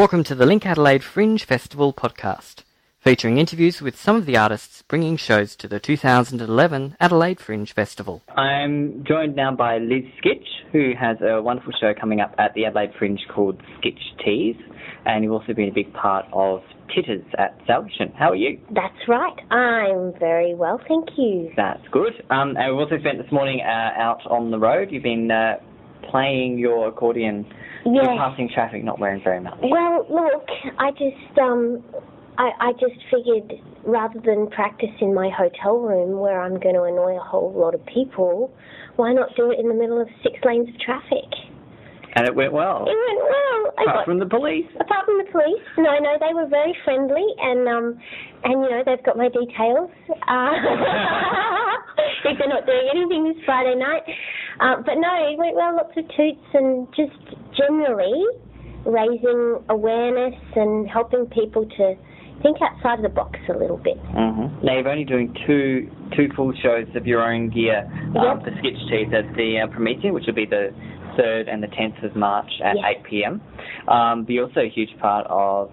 [0.00, 2.64] Welcome to the Link Adelaide Fringe Festival podcast,
[3.00, 8.22] featuring interviews with some of the artists bringing shows to the 2011 Adelaide Fringe Festival.
[8.34, 12.64] I'm joined now by Liz Skitch, who has a wonderful show coming up at the
[12.64, 14.56] Adelaide Fringe called Skitch Tease,
[15.04, 16.62] and you've also been a big part of
[16.94, 18.10] Titters at Salvation.
[18.18, 18.58] How are you?
[18.74, 19.36] That's right.
[19.52, 21.52] I'm very well, thank you.
[21.58, 22.14] That's good.
[22.30, 24.92] Um, and we've also spent this morning uh, out on the road.
[24.92, 25.56] You've been uh,
[26.10, 27.46] playing your accordion
[27.84, 28.04] Yes.
[28.04, 29.58] You're passing traffic, not wearing very much.
[29.62, 30.44] Well, look,
[30.78, 31.82] I just um,
[32.36, 36.82] I, I just figured rather than practice in my hotel room where I'm going to
[36.82, 38.52] annoy a whole lot of people,
[38.96, 41.24] why not do it in the middle of six lanes of traffic?
[42.16, 42.84] And it went well.
[42.84, 43.72] It went well.
[43.78, 44.66] I Apart got- from the police.
[44.78, 47.98] Apart from the police, no, no, they were very friendly, and um,
[48.44, 49.88] and you know they've got my details.
[50.28, 50.52] Uh,
[52.28, 54.02] if they're not doing anything this Friday night,
[54.60, 55.76] uh, but no, it went well.
[55.76, 57.16] Lots of toots and just
[57.56, 58.24] generally
[58.86, 61.94] raising awareness and helping people to
[62.42, 63.98] think outside of the box a little bit.
[64.14, 64.64] Mm-hmm.
[64.64, 67.84] Now you're only doing two two full shows of your own gear
[68.16, 68.44] um, Yep.
[68.44, 70.70] for Skitch Tease at the uh, Promethean, which will be the
[71.18, 72.84] 3rd and the 10th of March at Yes.
[73.00, 73.40] 8 p.m.
[73.88, 75.70] Um, but you're also a huge part of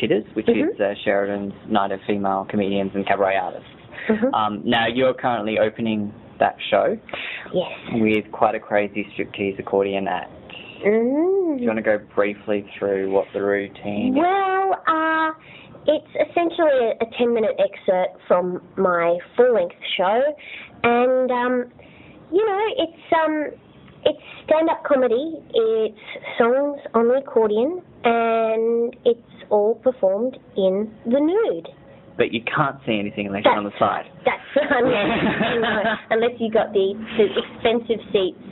[0.00, 0.74] Titters, which Mhm.
[0.74, 3.66] is uh, Sheridan's night of female comedians and cabaret artists.
[4.08, 4.32] Mhm.
[4.32, 6.96] Um, now you're currently opening that show
[7.52, 7.72] Yes.
[7.92, 10.30] with quite a crazy striptease accordion act.
[10.84, 11.56] Mm.
[11.56, 14.20] Do you want to go briefly through what the routine is?
[14.20, 15.32] Well, uh,
[15.86, 20.20] it's essentially a, a 10 minute excerpt from my full length show,
[20.84, 21.72] and um,
[22.32, 23.46] you know, it's um,
[24.04, 25.98] it's stand up comedy, it's
[26.38, 31.68] songs on the accordion, and it's all performed in the nude.
[32.18, 34.04] But you can't see anything unless you're on the side.
[34.26, 35.06] That's unless,
[35.54, 38.42] you know, unless you got the, the expensive seats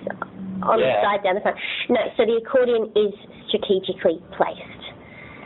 [0.62, 0.86] on Yeah.
[0.86, 1.58] the side down the front.
[1.90, 3.12] No, so the accordion is
[3.50, 4.82] strategically placed.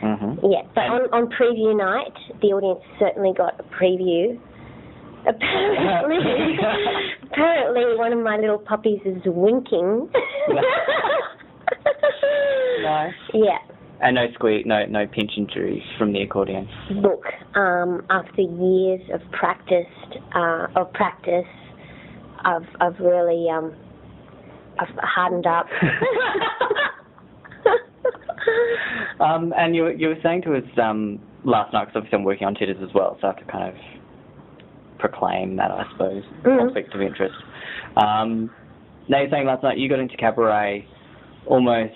[0.05, 2.13] hmm Yeah, but And- on, on preview night,
[2.45, 4.37] the audience certainly got a preview.
[5.27, 6.17] Apparently,
[7.31, 10.09] apparently one of my little puppies is winking.
[12.83, 13.13] Nice.
[13.33, 13.57] Yeah.
[14.03, 16.67] And no squeak, no no pinch injuries from the accordion.
[16.89, 17.23] Look,
[17.55, 19.85] um, after years of practice,
[20.33, 21.45] uh, of practice,
[22.43, 23.73] I've I've really um,
[24.79, 25.67] I've hardened up.
[29.19, 32.23] um, and you were- you were saying to us um, last night, because obviously I'm
[32.23, 33.75] working on Titters as well, so I have to kind of
[34.99, 36.59] proclaim that, I suppose, Mhm.
[36.59, 37.35] conflict of interest.
[37.97, 38.49] Um,
[39.09, 40.85] now you're saying last night you got into cabaret
[41.47, 41.93] almost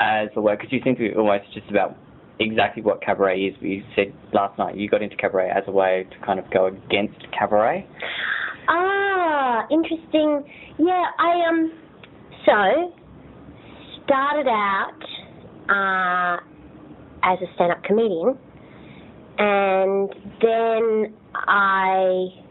[0.00, 1.96] as a way, because you think it's almost just about
[2.40, 5.72] exactly what cabaret is, but you said last night you got into cabaret as a
[5.72, 7.86] way to kind of go against cabaret.
[8.68, 10.42] Ah, interesting.
[10.78, 11.72] Yeah, I um
[12.46, 12.94] so
[14.04, 15.00] started out
[15.68, 16.36] uh,
[17.22, 18.36] as a stand-up comedian,
[19.38, 20.10] and
[20.42, 22.43] then I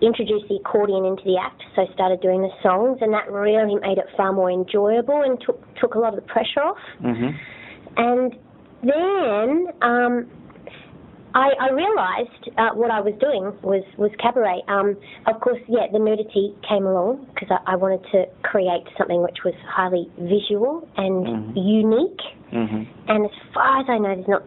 [0.00, 1.62] introduced the accordion into the act.
[1.74, 5.58] So started doing the songs, and that really made it far more enjoyable and took
[5.76, 6.78] took a lot of the pressure off.
[7.02, 7.30] Mm-hmm.
[7.96, 8.32] And
[8.82, 10.30] then um,
[11.34, 14.62] I, I realised uh, what I was doing was, was cabaret.
[14.68, 19.22] Um, of course, yeah, the nudity came along because I, I wanted to create something
[19.22, 21.52] which was highly visual and Mhm.
[21.56, 22.22] unique.
[22.52, 22.82] Mm-hmm.
[23.10, 24.42] And as far as I know, there's not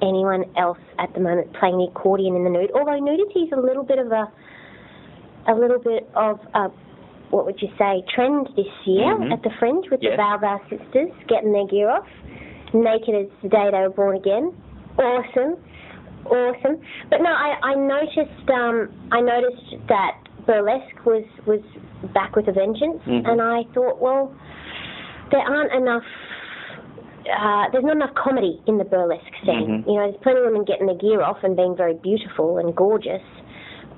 [0.00, 2.70] anyone else at the moment playing the accordion in the nude.
[2.74, 4.30] Although nudity is a little bit of a
[5.48, 6.68] a little bit of a
[7.30, 9.32] what would you say trend this year Mhm.
[9.32, 10.16] at the Fringe with Yes.
[10.16, 12.08] the Valvar sisters getting their gear off,
[12.72, 14.52] naked as the day they were born again.
[14.98, 15.56] Awesome,
[16.24, 16.80] awesome.
[17.10, 20.16] But no, I, I noticed um, I noticed that
[20.46, 21.60] burlesque was was
[22.14, 23.28] back with a vengeance, Mhm.
[23.28, 24.32] and I thought, well,
[25.30, 26.04] there aren't enough.
[27.28, 29.84] Uh, there's not enough comedy in the burlesque scene.
[29.84, 29.86] Mhm.
[29.86, 32.74] You know, there's plenty of women getting their gear off and being very beautiful and
[32.74, 33.20] gorgeous,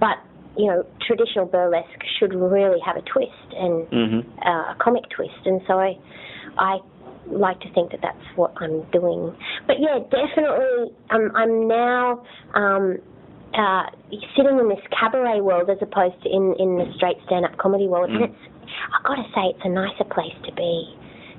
[0.01, 0.19] but
[0.61, 4.21] you know, traditional burlesque should really have a twist and Mm-hmm.
[4.45, 5.91] uh, a comic twist, and so I,
[6.59, 6.79] I
[7.27, 9.33] like to think that that's what I'm doing.
[9.67, 12.23] But yeah, definitely, um, I'm now
[12.55, 12.99] um,
[13.55, 13.87] uh,
[14.37, 18.11] sitting in this cabaret world as opposed to in in the straight stand-up comedy world,
[18.11, 18.17] Mm.
[18.17, 18.43] and it's
[18.95, 20.75] I've got to say it's a nicer place to be.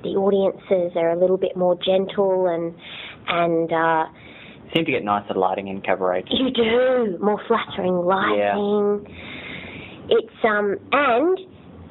[0.02, 2.74] The audiences are a little bit more gentle and
[3.28, 3.70] and.
[3.72, 4.04] Uh,
[4.74, 6.24] Seem to get nicer lighting in cabaret.
[6.30, 8.38] you do more flattering lighting.
[8.38, 8.56] Yeah.
[10.08, 11.38] It's um and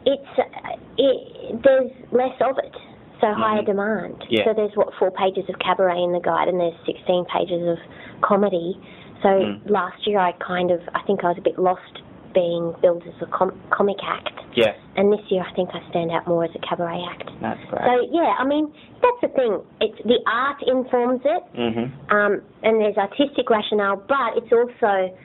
[0.05, 2.75] it's uh, it, there's less of it,
[3.21, 3.65] so higher Mhm.
[3.67, 4.23] demand.
[4.29, 4.45] Yeah.
[4.45, 7.77] So there's what four pages of cabaret in the guide, and there's 16 pages of
[8.21, 8.79] comedy.
[9.21, 9.69] So Mm.
[9.69, 12.01] last year I kind of I think I was a bit lost
[12.33, 14.29] being billed as a com- comic act.
[14.55, 14.73] Yeah.
[14.95, 17.29] And this year, I think I stand out more as a cabaret act.
[17.41, 17.81] That's great.
[17.83, 19.61] So yeah, I mean that's the thing.
[19.79, 21.91] It's the art informs it, mhm.
[22.11, 25.15] um, and there's artistic rationale, but it's also,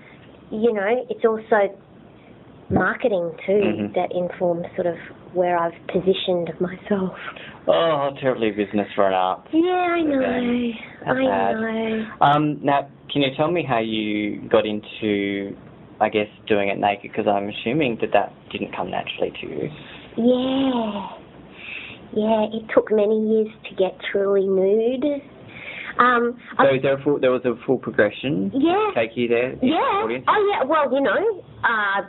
[0.51, 1.75] you know, it's also
[2.71, 3.95] marketing too Mhm.
[3.95, 4.97] that informs sort of
[5.35, 7.17] where I've positioned myself.
[7.69, 9.47] Oh, terribly business for an art.
[9.53, 10.73] Yeah, I know.
[11.05, 11.61] That's I bad.
[11.61, 12.07] know.
[12.21, 15.57] Um, now, can you tell me how you got into,
[16.01, 17.11] I guess, doing it naked?
[17.11, 19.71] Because I'm assuming that that didn't come naturally to you.
[20.17, 21.09] Yeah.
[22.15, 25.05] Yeah, it took many years to get truly nude.
[25.99, 28.91] Um, So I, there, a full, there was a full progression yeah.
[28.95, 29.55] take you there?
[29.63, 30.05] Yeah.
[30.29, 30.65] Oh, yeah.
[30.65, 32.03] Well, you know, uh,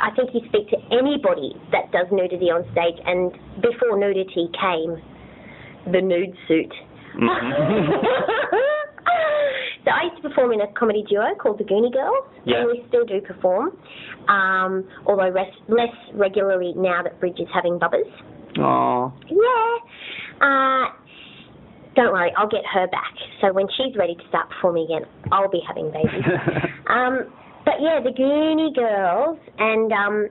[0.00, 5.00] I think you speak to anybody that does nudity on stage, and before nudity came,
[5.92, 6.72] the nude suit.
[7.16, 7.88] Mhm.
[9.84, 12.58] so I used to perform in a comedy duo called the Goonie Girls, Yeah.
[12.58, 13.76] and we still do perform,
[14.28, 18.10] um, although res- less regularly now that Bridge is having bubbers.
[18.58, 19.12] Oh.
[19.28, 20.46] Yeah.
[20.46, 20.92] Uh,
[21.94, 23.12] don't worry, I'll get her back.
[23.40, 26.24] So when she's ready to start performing again, I'll be having babies.
[26.88, 27.26] um,
[27.64, 30.28] but yeah, the Goonie Girls, and um,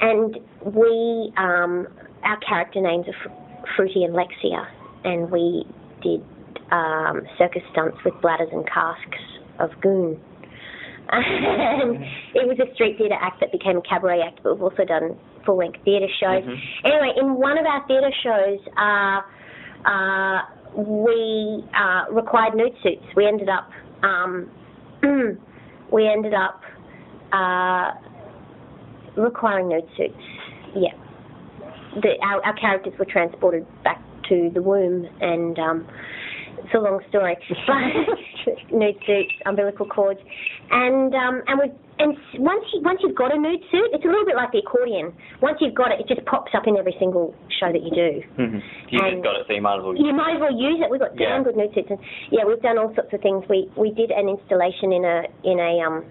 [0.00, 0.36] and
[0.74, 1.86] we, um,
[2.24, 4.66] our character names are Fr- Fruity and Lexia,
[5.04, 5.64] and we
[6.02, 6.22] did
[6.70, 9.18] um, circus stunts with bladders and casks
[9.58, 10.20] of goon.
[11.12, 11.96] And
[12.34, 15.18] it was a street theatre act that became a cabaret act, but we've also done
[15.44, 16.44] full length theatre shows.
[16.44, 16.58] Mhm.
[16.84, 19.20] Anyway, in one of our theatre shows, uh,
[19.88, 20.42] uh,
[20.76, 23.02] we uh, required nude suits.
[23.16, 23.70] We ended up,
[24.04, 24.48] um,
[25.92, 26.62] we ended up
[27.32, 27.92] uh,
[29.16, 30.22] requiring nude suits.
[30.76, 30.94] Yeah,
[32.00, 35.88] the, our, our characters were transported back to the womb, and um,
[36.70, 37.36] it's a long story.
[37.66, 40.20] But nude suits, umbilical cords,
[40.70, 41.66] and um, and we
[41.98, 44.58] and once you once you've got a nude suit, it's a little bit like the
[44.58, 45.12] accordion.
[45.42, 48.22] Once you've got it, it just pops up in every single show that you do.
[48.40, 48.62] Mhm.
[48.88, 49.94] You And- just got it, so you might as well.
[49.96, 50.88] You might as well use it.
[50.90, 51.28] We've got Yeah.
[51.36, 51.98] damn good nude suits, and
[52.30, 53.44] yeah, we've done all sorts of things.
[53.48, 56.04] We we did an installation in a in a um,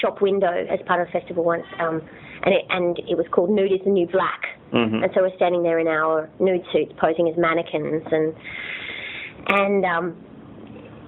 [0.00, 2.02] shop window as part of a festival once, um,
[2.42, 4.42] and it and it was called Nude is the New Black.
[4.72, 5.02] Mhm.
[5.02, 8.34] And so we're standing there in our nude suits, posing as mannequins, and
[9.46, 10.16] and um,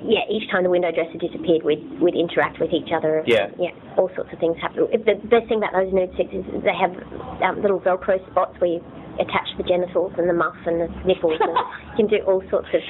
[0.03, 3.23] yeah, each time the window dresser disappeared, we'd we'd interact with each other.
[3.27, 3.49] Yeah.
[3.59, 4.89] yeah, all sorts of things happen.
[4.93, 6.93] The best thing about those nude is they have
[7.45, 8.85] um, little Velcro spots where you
[9.21, 12.69] attach the genitals and the muff and the nipples, and you can do all sorts
[12.73, 12.81] of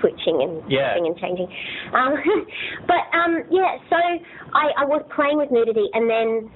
[0.00, 0.92] switching and Yeah.
[0.96, 1.48] and changing.
[1.96, 2.12] Um,
[2.90, 6.50] but um, yeah, so I, I was playing with nudity, and then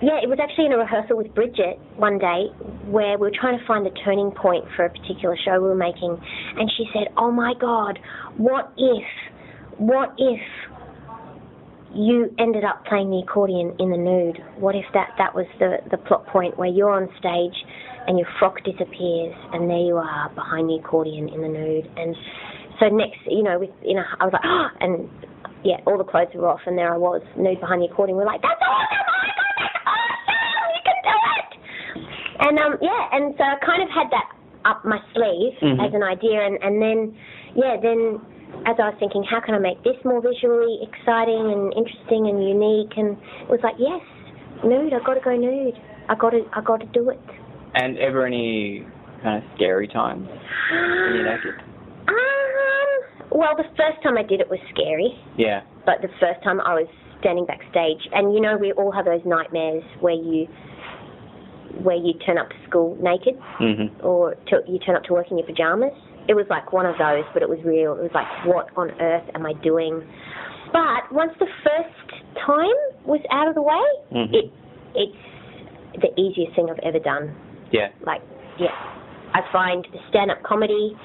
[0.00, 2.46] yeah, it was actually in a rehearsal with Bridget one day
[2.86, 5.74] where we were trying to find a turning point for a particular show we were
[5.74, 6.16] making,
[6.56, 7.98] and she said, "Oh my God,
[8.36, 9.04] what if,
[9.78, 10.40] what if
[11.94, 14.38] you ended up playing the accordion in the nude?
[14.58, 17.56] What if that that was the the plot point where you're on stage
[18.06, 21.88] and your frock disappears and there you are behind the accordion in the nude?
[21.96, 22.14] And
[22.78, 25.08] so next you know with you know I was like oh, and
[25.64, 28.16] yeah all the clothes were off and there I was nude behind the accordion.
[28.16, 31.50] We're like that's awesome oh my god that's awesome you can do it
[32.48, 34.28] and um yeah and so I kind of had that
[34.64, 35.86] up my sleeve Mhm.
[35.86, 37.16] as an idea and and then
[37.54, 38.20] yeah then
[38.66, 42.42] as I was thinking, how can I make this more visually exciting and interesting and
[42.42, 42.96] unique?
[42.96, 43.14] And
[43.44, 44.00] it was like, yes,
[44.64, 44.94] nude.
[44.94, 45.76] I got to go nude.
[46.08, 46.40] I got to.
[46.56, 47.20] I got to do it.
[47.74, 48.86] And ever any
[49.22, 50.26] kind of scary times
[50.72, 51.60] naked?
[52.08, 53.28] Um.
[53.30, 55.60] Well, the first time I did it was scary, Yeah.
[55.84, 56.88] but the first time I was
[57.20, 60.48] standing backstage, and you know, we all have those nightmares where you
[61.82, 63.90] where you turn up to school naked Mhm.
[64.04, 65.92] or to, you turn up to work in your pajamas.
[66.28, 67.94] It was like one of those, but it was real.
[67.94, 70.02] It was like, what on earth am I doing?
[70.72, 74.34] But once the first time was out of the way, Mhm.
[74.34, 74.50] it
[74.94, 75.16] it's
[76.00, 77.34] the easiest thing I've ever done.
[77.70, 77.88] Yeah.
[78.04, 78.22] Like,
[78.58, 78.74] yeah,
[79.34, 80.96] I find the stand-up comedy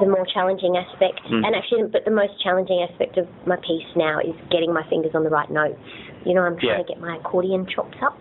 [0.00, 1.46] the more challenging aspect, Mm.
[1.46, 5.14] and actually, but the most challenging aspect of my piece now is getting my fingers
[5.14, 5.78] on the right notes.
[6.24, 6.78] You know, I'm trying Yeah.
[6.78, 8.16] to get my accordion chops up.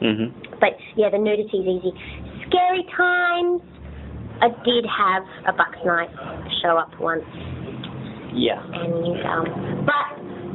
[0.00, 0.32] Mhm.
[0.60, 1.92] But yeah, the nudity is easy.
[2.48, 3.62] Scary times.
[4.42, 6.10] I did have a buck's knife
[6.60, 7.24] show up once,
[8.34, 8.58] Yeah.
[8.74, 10.10] and um, but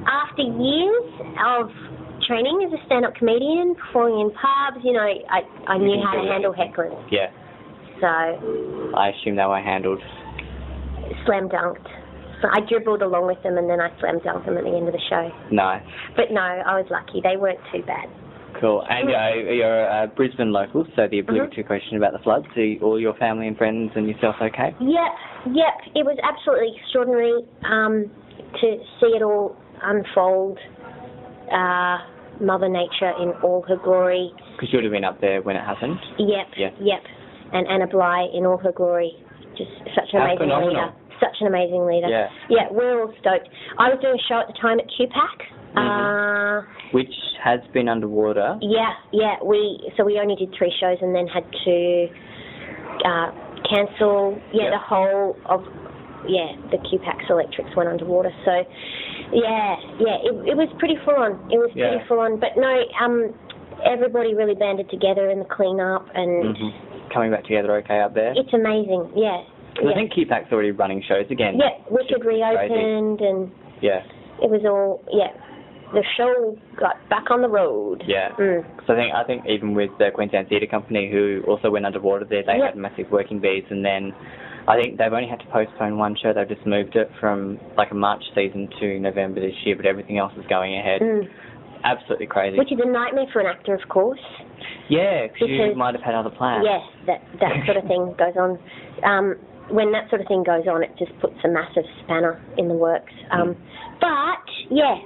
[0.06, 1.06] after years
[1.44, 1.72] of
[2.28, 6.28] training as a stand-up comedian, performing in pubs, you know, I I knew how to
[6.28, 6.94] handle hecklers.
[7.10, 7.32] Yeah.
[8.02, 8.08] So
[8.96, 10.02] I assume they were handled.
[11.26, 11.88] slam dunked.
[12.42, 14.88] So I dribbled along with them, and then I slam dunked them at the end
[14.88, 15.32] of the show.
[15.52, 15.82] Nice.
[16.16, 17.22] But no, I was lucky.
[17.22, 18.08] They weren't too bad.
[18.60, 18.84] Cool.
[18.90, 22.46] And uh, you're a Brisbane local, so the obligatory question about the floods.
[22.58, 24.76] Are all your family and friends and yourself okay?
[24.80, 25.76] Yep, yep.
[25.96, 28.12] It was absolutely extraordinary um,
[28.62, 28.68] to
[29.00, 30.58] see it all unfold.
[31.52, 31.98] Uh,
[32.42, 34.32] Mother Nature in all her glory.
[34.56, 36.00] Because you would have been up there when it happened.
[36.18, 36.72] Yep.
[36.80, 37.04] Yep.
[37.52, 39.12] And Anna Bligh in all her glory.
[39.58, 40.70] Just such an How amazing phenomenal.
[40.70, 40.94] leader.
[41.20, 42.08] Such an amazing leader.
[42.08, 42.30] Yeah.
[42.50, 43.50] Yeah, we're all stoked.
[43.78, 45.59] I was doing a show at the time at QPAC.
[45.76, 46.66] Mm-hmm.
[46.66, 48.58] Uh, Which has been underwater.
[48.62, 49.36] yeah, yeah.
[49.44, 52.08] We so we only did three shows and then had to
[53.06, 53.32] uh,
[53.70, 54.40] cancel.
[54.54, 54.72] Yeah, Yep.
[54.74, 55.62] the whole of
[56.28, 58.32] yeah the QPAC's electrics went underwater.
[58.46, 58.52] So
[59.32, 61.34] yeah, yeah, it, it was pretty full on.
[61.52, 61.90] It was Yeah.
[61.90, 62.40] pretty full on.
[62.40, 63.34] But no, um,
[63.86, 66.70] everybody really banded together in the clean up and hmm
[67.14, 68.34] Coming back together okay up there.
[68.38, 69.10] it's amazing.
[69.16, 69.42] Yeah.
[69.82, 69.90] Yeah.
[69.90, 71.58] I think QPAC's already running shows again.
[71.58, 72.38] yeah, Wicked Crazy.
[72.44, 74.04] reopened and Yeah.
[74.44, 75.34] it was all yeah.
[75.94, 78.04] The show got back on the road.
[78.06, 78.30] Yeah.
[78.38, 78.64] Mm.
[78.86, 82.26] So I think I think even with the Queensland Theatre Company, who also went underwater
[82.26, 82.66] there, they Yep.
[82.74, 84.14] had massive working bees, and then
[84.68, 86.32] I think they've only had to postpone one show.
[86.34, 90.18] They've just moved it from like a March season to November this year, but everything
[90.20, 91.02] else is going ahead.
[91.02, 91.28] Mm.
[91.84, 92.58] Absolutely crazy.
[92.60, 94.20] Which is a nightmare for an actor, of course.
[94.90, 96.66] yeah, 'cause you because- might have had other plans.
[96.66, 98.60] Yes, that that sort of thing goes on.
[99.04, 99.38] Um,
[99.70, 102.74] when that sort of thing goes on, it just puts a massive spanner in the
[102.74, 103.14] works.
[103.32, 103.56] Um,
[104.02, 104.98] but yeah,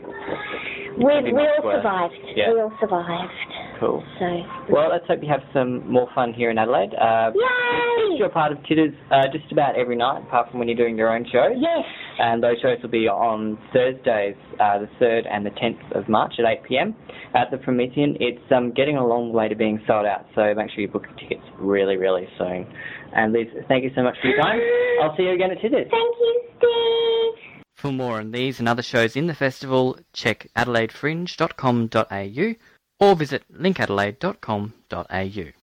[0.98, 2.14] we we all survived.
[2.36, 2.54] Yeah.
[2.54, 3.32] We all survived.
[3.80, 4.04] Cool.
[4.20, 4.26] So
[4.72, 6.94] Well, let's hope you have some more fun here in Adelaide.
[6.94, 8.18] Uh, yay!
[8.18, 11.14] You're part of Titters uh, just about every night, apart from when you're doing your
[11.14, 11.50] own show.
[11.56, 11.84] Yes.
[12.20, 16.34] And those shows will be on Thursdays, uh, the 3rd and the 10th of March
[16.38, 16.96] at 8pm
[17.36, 18.16] at the Promethean.
[18.20, 21.06] It's um, getting a long way to being sold out, so make sure you book
[21.10, 22.68] your tickets really, really soon.
[23.16, 24.60] And Liz, thank you so much for your time.
[25.02, 25.88] I'll see you again at Titters.
[25.90, 27.03] Thank you, Steve.
[27.84, 35.63] For more on these and other shows in the festival, check adelaidefringe.com.au or visit linkadelaide.com.au.